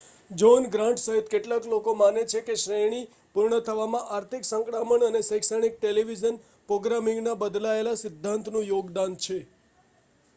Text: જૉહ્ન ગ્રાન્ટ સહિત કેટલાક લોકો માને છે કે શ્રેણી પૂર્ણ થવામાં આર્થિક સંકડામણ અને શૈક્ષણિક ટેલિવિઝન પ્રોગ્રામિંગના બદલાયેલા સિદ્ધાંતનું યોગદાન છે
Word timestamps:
જૉહ્ન 0.31 0.63
ગ્રાન્ટ 0.71 1.01
સહિત 1.01 1.27
કેટલાક 1.31 1.65
લોકો 1.67 1.91
માને 1.97 2.21
છે 2.25 2.39
કે 2.43 2.55
શ્રેણી 2.57 3.01
પૂર્ણ 3.35 3.59
થવામાં 3.67 4.09
આર્થિક 4.11 4.47
સંકડામણ 4.47 5.05
અને 5.09 5.21
શૈક્ષણિક 5.27 5.77
ટેલિવિઝન 5.77 6.41
પ્રોગ્રામિંગના 6.69 7.37
બદલાયેલા 7.41 8.01
સિદ્ધાંતનું 8.01 8.67
યોગદાન 8.67 9.13
છે 9.21 9.39